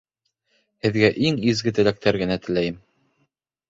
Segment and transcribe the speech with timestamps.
[0.85, 2.85] Һеҙгә иң изге теләктәр генэ теләйем